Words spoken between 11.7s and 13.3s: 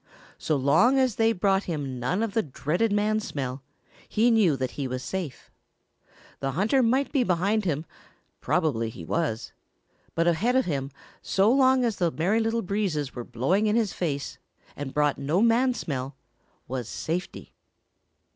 as the Merry Little Breezes were